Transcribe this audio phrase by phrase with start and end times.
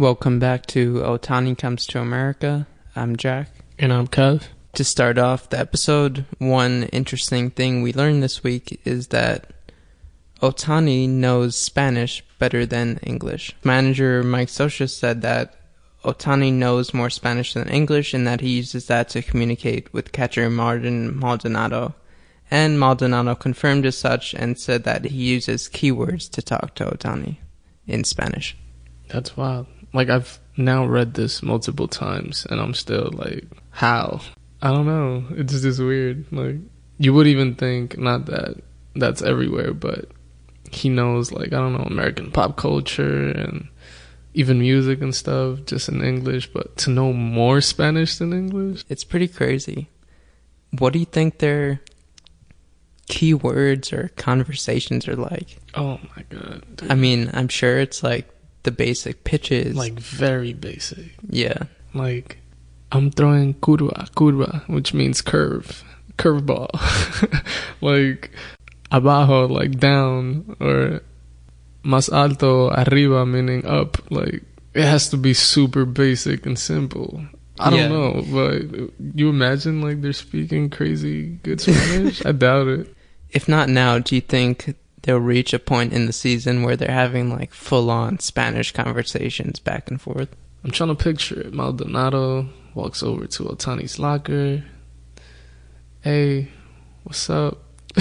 [0.00, 2.66] Welcome back to oh, Otani Comes to America.
[2.96, 3.50] I'm Jack.
[3.78, 4.44] And I'm Kev.
[4.72, 9.52] To start off the episode, one interesting thing we learned this week is that
[10.40, 13.54] oh, Otani knows Spanish better than English.
[13.62, 15.54] Manager Mike Scioscia said that
[16.02, 20.12] oh, Otani knows more Spanish than English and that he uses that to communicate with
[20.12, 21.94] catcher Martin Maldonado.
[22.50, 27.36] And Maldonado confirmed as such and said that he uses keywords to talk to Otani
[27.86, 28.56] in Spanish.
[29.08, 29.66] That's wild.
[29.92, 34.20] Like I've now read this multiple times and I'm still like, how?
[34.62, 35.24] I don't know.
[35.30, 36.26] It's just weird.
[36.32, 36.56] Like
[36.98, 38.56] you would even think not that
[38.94, 40.10] that's everywhere, but
[40.70, 43.68] he knows like I don't know American pop culture and
[44.34, 49.02] even music and stuff just in English, but to know more Spanish than English, it's
[49.02, 49.88] pretty crazy.
[50.78, 51.80] What do you think their
[53.08, 55.58] keywords or conversations are like?
[55.74, 56.64] Oh my god.
[56.76, 56.92] Dude.
[56.92, 58.28] I mean, I'm sure it's like
[58.62, 59.76] the basic pitches.
[59.76, 61.14] Like very basic.
[61.28, 61.64] Yeah.
[61.94, 62.38] Like
[62.92, 65.84] I'm throwing curva, curva, which means curve,
[66.18, 66.70] curveball.
[67.80, 68.30] like
[68.90, 71.00] abajo, like down, or
[71.84, 73.98] más alto, arriba, meaning up.
[74.10, 74.42] Like
[74.74, 77.22] it has to be super basic and simple.
[77.58, 77.88] I don't yeah.
[77.88, 82.24] know, but you imagine like they're speaking crazy good Spanish?
[82.24, 82.94] I doubt it.
[83.30, 86.90] If not now, do you think they'll reach a point in the season where they're
[86.90, 90.28] having like full on Spanish conversations back and forth.
[90.62, 91.54] I'm trying to picture it.
[91.54, 94.64] Maldonado walks over to Otani's locker.
[96.02, 96.48] Hey,
[97.04, 97.58] what's up?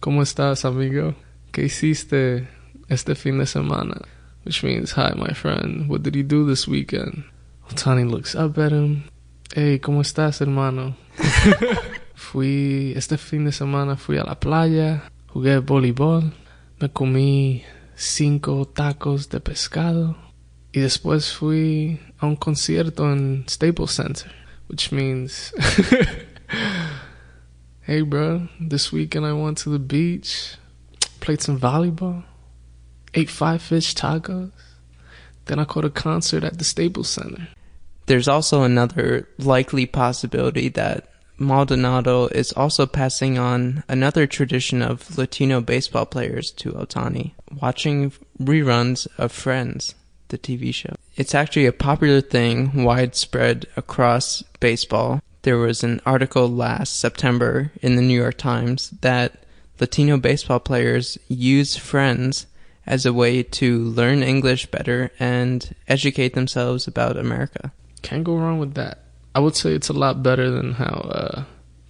[0.00, 1.14] ¿Cómo estás, amigo?
[1.52, 2.46] ¿Qué hiciste
[2.88, 4.04] este fin de semana?
[4.44, 5.88] Which means, hi, my friend.
[5.88, 7.24] What did you do this weekend?
[7.68, 9.04] Otani looks up at him.
[9.54, 10.96] Hey, ¿cómo estás, hermano?
[12.14, 16.32] fui, este fin de semana fui a la playa jugué voleibol,
[16.80, 17.62] me comí
[17.96, 20.16] cinco tacos de pescado
[20.72, 24.30] y después fui a un concierto en Staples Center,
[24.68, 25.54] which means,
[27.82, 30.56] hey bro, this weekend I went to the beach,
[31.20, 32.24] played some volleyball,
[33.14, 34.52] ate five fish tacos,
[35.46, 37.48] then I caught a concert at the Staples Center.
[38.06, 41.11] There's also another likely possibility that
[41.42, 49.06] Maldonado is also passing on another tradition of Latino baseball players to Otani, watching reruns
[49.18, 49.94] of Friends,
[50.28, 50.94] the TV show.
[51.16, 55.20] It's actually a popular thing widespread across baseball.
[55.42, 59.44] There was an article last September in the New York Times that
[59.80, 62.46] Latino baseball players use Friends
[62.86, 67.72] as a way to learn English better and educate themselves about America.
[68.02, 69.02] Can't go wrong with that.
[69.34, 71.44] I would say it's a lot better than how uh,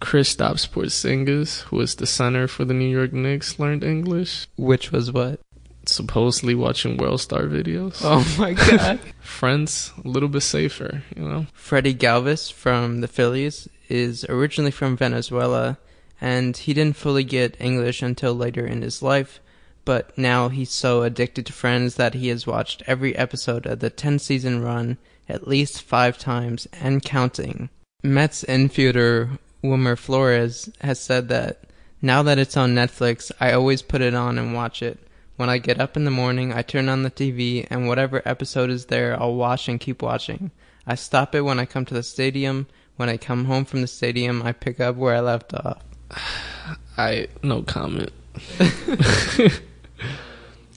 [0.00, 4.46] Kristaps Porzingis, who was the center for the New York Knicks, learned English.
[4.56, 5.40] Which was what?
[5.84, 8.00] Supposedly watching World Star videos.
[8.02, 9.00] Oh my god.
[9.20, 11.46] Friends, a little bit safer, you know?
[11.52, 15.78] Freddie Galvis from the Phillies is originally from Venezuela,
[16.20, 19.40] and he didn't fully get English until later in his life.
[19.86, 23.88] But now he's so addicted to Friends that he has watched every episode of the
[23.88, 24.98] 10 season run
[25.28, 27.70] at least five times and counting.
[28.02, 31.62] Mets infielder Wilmer Flores has said that
[32.02, 34.98] now that it's on Netflix, I always put it on and watch it.
[35.36, 38.70] When I get up in the morning, I turn on the TV, and whatever episode
[38.70, 40.50] is there, I'll watch and keep watching.
[40.84, 42.66] I stop it when I come to the stadium.
[42.96, 45.82] When I come home from the stadium, I pick up where I left off.
[46.98, 48.12] I no comment.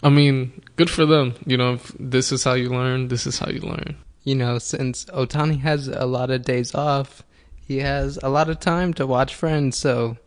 [0.02, 1.36] I mean, good for them.
[1.46, 3.10] You know, if this is how you learn.
[3.10, 3.98] This is how you learn
[4.30, 7.24] you know, since Otani has a lot of days off,
[7.66, 9.76] he has a lot of time to watch Friends.
[9.78, 10.18] So,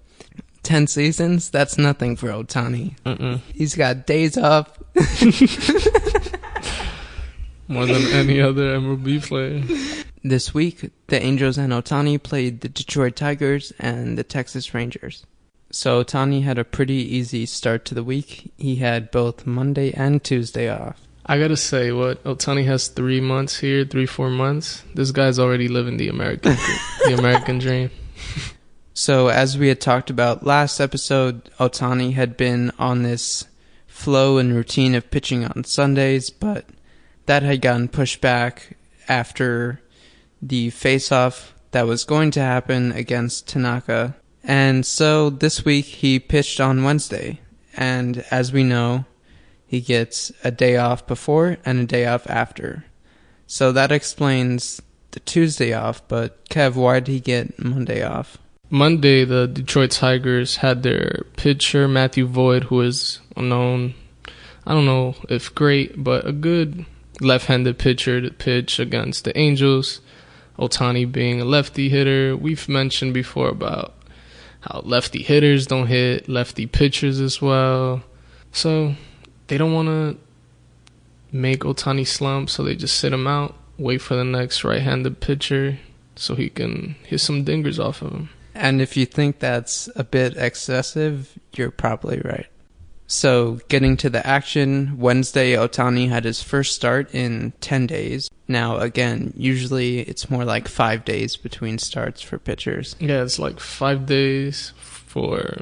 [0.65, 2.97] 10 seasons, that's nothing for Otani.
[3.05, 3.41] Mm-mm.
[3.55, 4.77] He's got days off.
[7.69, 9.63] More than any other MLB player.
[10.25, 15.25] This week, the Angels and Otani played the Detroit Tigers and the Texas Rangers.
[15.73, 18.53] So Otani had a pretty easy start to the week.
[18.59, 21.01] He had both Monday and Tuesday off.
[21.25, 24.83] I gotta say, what Otani has three months here, three four months.
[24.95, 26.57] This guy's already living the American
[27.07, 27.91] the American dream.
[28.93, 33.47] So as we had talked about last episode, Otani had been on this
[33.87, 36.67] flow and routine of pitching on Sundays, but
[37.25, 38.77] that had gotten pushed back
[39.09, 39.81] after
[40.43, 44.17] the face-off that was going to happen against Tanaka.
[44.45, 47.41] And so this week he pitched on Wednesday.
[47.77, 49.05] And as we know,
[49.67, 52.85] he gets a day off before and a day off after.
[53.47, 58.39] So that explains the Tuesday off, but Kev, why did he get Monday off?
[58.71, 63.95] Monday, the Detroit Tigers had their pitcher, Matthew Boyd, who is unknown.
[64.67, 66.87] I don't know if great, but a good
[67.21, 70.01] left-handed pitcher to pitch against the Angels.
[70.59, 72.37] Otani being a lefty hitter.
[72.37, 73.95] We've mentioned before about
[74.63, 78.03] how lefty hitters don't hit lefty pitchers as well.
[78.53, 78.95] So
[79.49, 80.17] they don't want to
[81.31, 85.79] make Otani slump, so they just sit him out, wait for the next right-handed pitcher
[86.15, 88.29] so he can hit some dingers off of him.
[88.55, 92.47] And if you think that's a bit excessive, you're probably right.
[93.13, 98.31] So, getting to the action, Wednesday, Otani had his first start in 10 days.
[98.49, 102.97] Now, again, usually it's more like five days between starts for pitchers.
[102.99, 105.59] Yeah, it's like five days for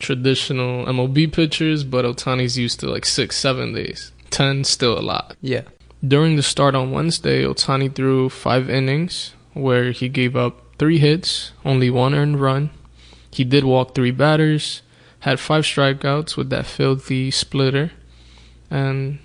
[0.00, 4.10] traditional MLB pitchers, but Otani's used to like six, seven days.
[4.30, 5.36] 10 still a lot.
[5.40, 5.62] Yeah.
[6.06, 11.52] During the start on Wednesday, Otani threw five innings where he gave up three hits,
[11.64, 12.70] only one earned run.
[13.30, 14.82] He did walk three batters,
[15.20, 17.92] had five strikeouts with that filthy splitter,
[18.70, 19.18] and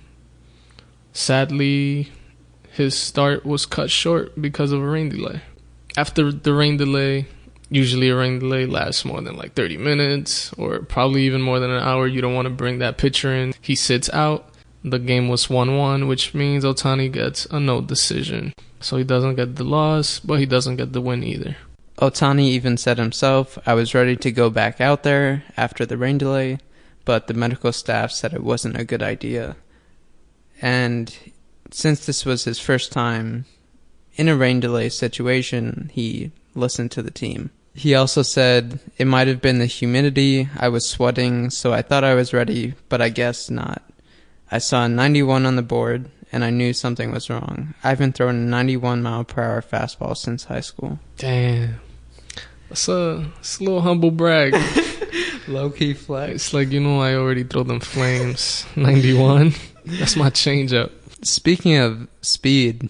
[1.12, 2.10] sadly,
[2.72, 5.42] his start was cut short because of a rain delay.
[5.96, 7.26] After the rain delay,
[7.70, 11.70] usually a rain delay lasts more than like 30 minutes or probably even more than
[11.70, 12.06] an hour.
[12.06, 13.54] You don't want to bring that pitcher in.
[13.60, 14.48] He sits out.
[14.82, 18.52] The game was 1 1, which means Otani gets a no decision.
[18.80, 21.56] So he doesn't get the loss, but he doesn't get the win either.
[21.98, 26.18] Otani even said himself, I was ready to go back out there after the rain
[26.18, 26.58] delay,
[27.04, 29.56] but the medical staff said it wasn't a good idea.
[30.60, 31.16] And
[31.70, 33.44] since this was his first time
[34.16, 37.50] in a rain delay situation, he listened to the team.
[37.74, 40.48] He also said, It might have been the humidity.
[40.56, 43.82] I was sweating, so I thought I was ready, but I guess not.
[44.50, 47.74] I saw a 91 on the board, and I knew something was wrong.
[47.82, 50.98] I haven't thrown a 91 mile per hour fastball since high school.
[51.18, 51.80] Damn.
[52.68, 54.54] That's a, that's a little humble brag.
[55.48, 56.34] Low key flex.
[56.34, 58.66] It's like, you know, I already throw them flames.
[58.76, 59.52] 91.
[59.84, 60.90] That's my changeup.
[61.22, 62.88] Speaking of speed,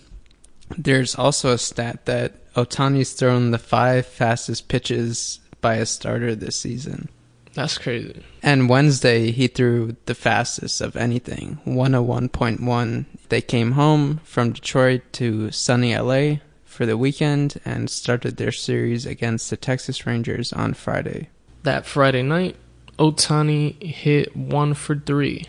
[0.78, 6.58] there's also a stat that Otani's thrown the five fastest pitches by a starter this
[6.58, 7.08] season.
[7.54, 8.22] That's crazy.
[8.42, 13.06] And Wednesday, he threw the fastest of anything 101.1.
[13.29, 19.06] They came home from Detroit to sunny LA for the weekend and started their series
[19.06, 21.29] against the Texas Rangers on Friday.
[21.62, 22.56] That Friday night,
[22.99, 25.47] Otani hit one for three.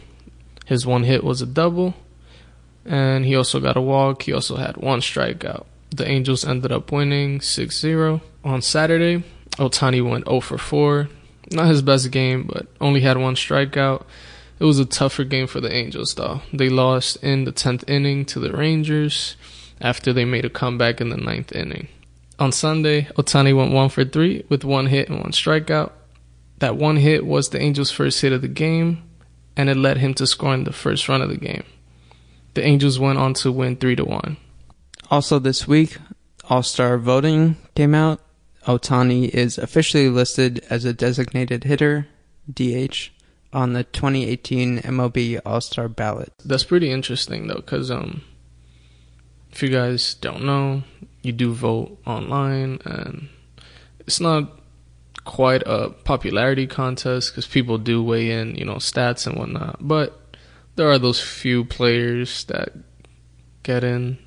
[0.66, 1.94] His one hit was a double,
[2.86, 4.24] and he also got a walk.
[4.24, 5.66] He also had one strikeout.
[5.96, 8.22] The Angels ended up winning 6 0.
[8.44, 9.24] On Saturday,
[9.58, 11.10] Otani went 0 for 4.
[11.52, 14.04] Not his best game, but only had one strikeout.
[14.60, 16.42] It was a tougher game for the Angels, though.
[16.54, 19.36] They lost in the 10th inning to the Rangers
[19.82, 21.90] after they made a comeback in the ninth inning.
[22.40, 25.92] On Sunday, Otani went 1 for 3 with one hit and one strikeout.
[26.60, 29.04] That one hit was the Angels' first hit of the game,
[29.58, 31.64] and it led him to scoring the first run of the game.
[32.54, 34.38] The Angels went on to win 3 to 1.
[35.12, 35.98] Also, this week,
[36.50, 38.22] All Star voting came out.
[38.66, 42.08] Otani is officially listed as a designated hitter,
[42.52, 43.12] DH,
[43.56, 46.34] on the 2018 MLB All Star ballot.
[46.44, 48.22] That's pretty interesting, though, because um,
[49.52, 50.84] if you guys don't know,
[51.22, 53.30] you do vote online, and
[54.00, 54.60] it's not
[55.24, 59.78] quite a popularity contest because people do weigh in, you know, stats and whatnot.
[59.80, 60.20] But
[60.76, 62.74] there are those few players that
[63.64, 64.18] get in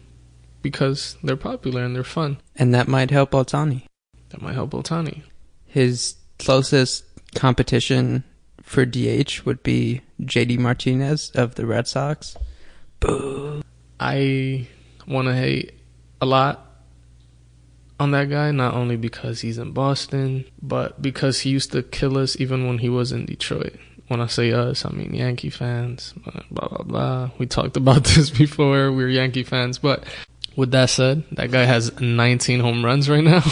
[0.62, 2.38] because they're popular and they're fun.
[2.56, 3.82] And that might help Otani.
[4.30, 5.22] That might help Otani.
[5.66, 7.04] His closest
[7.34, 8.24] competition
[8.68, 12.36] for DH would be JD Martinez of the Red Sox.
[13.00, 13.62] Boo.
[13.98, 14.68] I
[15.06, 15.72] want to hate
[16.20, 16.66] a lot
[17.98, 22.18] on that guy, not only because he's in Boston, but because he used to kill
[22.18, 23.74] us even when he was in Detroit.
[24.08, 26.12] When I say us, I mean Yankee fans,
[26.50, 27.30] blah, blah, blah.
[27.38, 28.92] We talked about this before.
[28.92, 29.78] We're Yankee fans.
[29.78, 30.04] But
[30.56, 33.40] with that said, that guy has 19 home runs right now.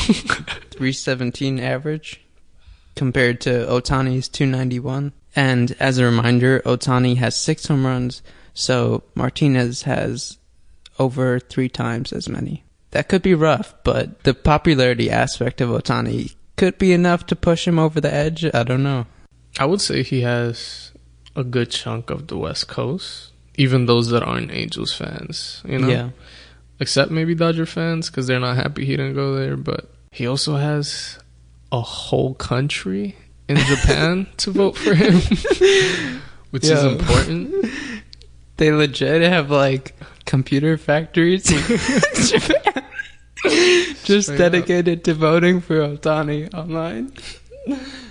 [0.76, 2.20] 317 average
[2.96, 5.12] compared to Otani's 291.
[5.36, 8.22] And as a reminder, Otani has six home runs,
[8.54, 10.38] so Martinez has
[10.98, 12.64] over three times as many.
[12.92, 17.68] That could be rough, but the popularity aspect of Otani could be enough to push
[17.68, 18.44] him over the edge.
[18.54, 19.06] I don't know.
[19.58, 20.92] I would say he has
[21.34, 25.88] a good chunk of the West Coast, even those that aren't Angels fans, you know?
[25.88, 26.10] Yeah.
[26.80, 30.56] Except maybe Dodger fans because they're not happy he didn't go there, but he also
[30.56, 31.18] has
[31.72, 33.16] a whole country
[33.48, 35.14] in Japan to vote for him,
[36.50, 37.54] which is important.
[38.58, 39.94] They legit have like
[40.24, 41.76] computer factories in
[42.14, 42.84] Japan.
[44.02, 44.38] Just Straight up.
[44.38, 47.12] dedicated to voting for Otani online.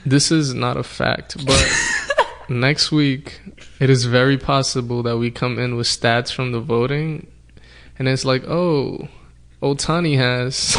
[0.05, 1.67] This is not a fact, but
[2.47, 3.41] next week
[3.79, 7.25] it is very possible that we come in with stats from the voting
[7.97, 9.07] and it's like, oh,
[9.61, 10.75] Otani has.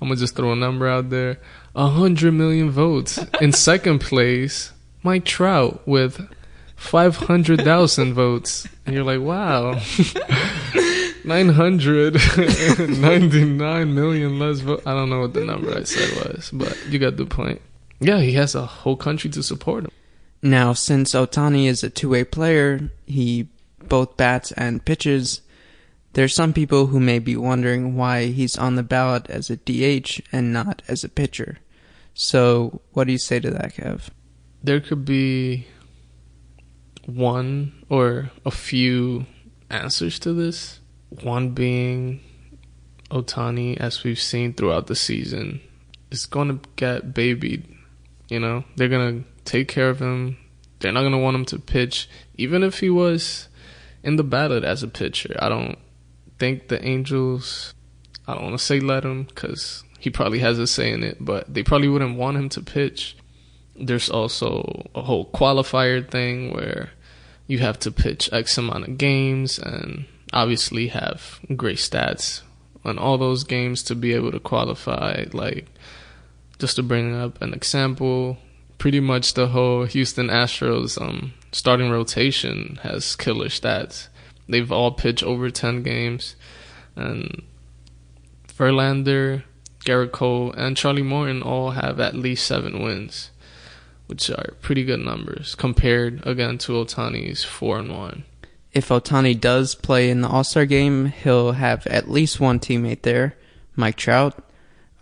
[0.00, 1.38] I'm gonna just throw a number out there:
[1.74, 3.18] a hundred million votes.
[3.40, 6.28] In second place, Mike Trout with
[6.76, 9.80] five hundred thousand votes, and you're like, wow.
[11.24, 14.86] 999 million less votes.
[14.86, 17.62] I don't know what the number I said was, but you got the point.
[17.98, 19.90] Yeah, he has a whole country to support him.
[20.42, 23.48] Now, since Otani is a two way player, he
[23.88, 25.40] both bats and pitches.
[26.12, 30.20] There's some people who may be wondering why he's on the ballot as a DH
[30.30, 31.56] and not as a pitcher.
[32.14, 34.08] So, what do you say to that, Kev?
[34.62, 35.66] There could be
[37.06, 39.26] one or a few
[39.68, 40.80] answers to this.
[41.22, 42.20] One being
[43.10, 45.60] Otani, as we've seen throughout the season,
[46.10, 47.68] is going to get babied.
[48.28, 50.36] You know, they're going to take care of him.
[50.78, 53.48] They're not going to want him to pitch, even if he was
[54.02, 55.36] in the ballot as a pitcher.
[55.38, 55.78] I don't
[56.38, 57.74] think the Angels,
[58.26, 61.16] I don't want to say let him because he probably has a say in it,
[61.18, 63.16] but they probably wouldn't want him to pitch.
[63.74, 66.90] There's also a whole qualifier thing where
[67.46, 72.42] you have to pitch X amount of games and obviously have great stats
[72.84, 75.24] on all those games to be able to qualify.
[75.32, 75.68] Like,
[76.58, 78.36] just to bring up an example,
[78.76, 84.08] pretty much the whole Houston Astros um, starting rotation has killer stats.
[84.50, 86.36] They've all pitched over 10 games,
[86.94, 87.42] and
[88.48, 89.44] Verlander,
[89.84, 93.30] Gerrit Cole, and Charlie Morton all have at least seven wins,
[94.06, 98.24] which are pretty good numbers compared again to Otani's four and one
[98.74, 103.02] if Otani does play in the All Star game, he'll have at least one teammate
[103.02, 103.36] there,
[103.76, 104.42] Mike Trout,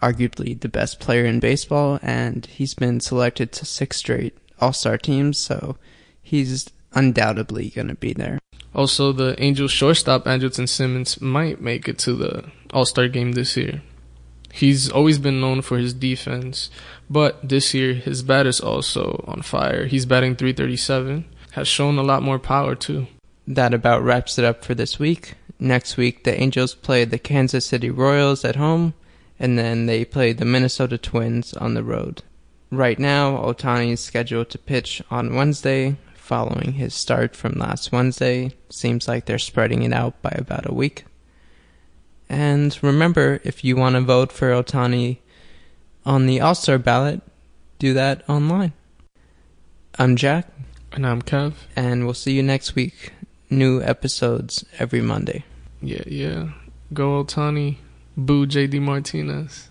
[0.03, 4.99] arguably the best player in baseball, and he's been selected to six straight All Star
[4.99, 5.79] teams, so
[6.23, 8.39] he's undoubtedly going to be there.
[8.75, 13.57] Also, the Angels shortstop Andrelton Simmons might make it to the All Star game this
[13.57, 13.83] year.
[14.53, 16.71] He's always been known for his defense,
[17.11, 19.87] but this year his bat is also on fire.
[19.87, 23.09] He's batting 337, has shown a lot more power too
[23.47, 25.35] that about wraps it up for this week.
[25.59, 28.95] Next week, the Angels play the Kansas City Royals at home,
[29.39, 32.23] and then they play the Minnesota Twins on the road.
[32.71, 38.53] Right now, Otani is scheduled to pitch on Wednesday, following his start from last Wednesday.
[38.71, 41.05] Seems like they're spreading it out by about a week.
[42.33, 45.19] And remember, if you want to vote for Otani
[46.07, 47.21] on the All Star ballot,
[47.79, 48.73] do that online.
[49.99, 50.51] I'm Jack.
[50.93, 51.53] And I'm Kev.
[51.77, 53.13] And we'll see you next week
[53.51, 55.45] new episodes every Monday.
[55.83, 56.49] Yeah, yeah.
[56.95, 57.77] Go Otani.
[58.17, 59.69] Boo JD Martinez.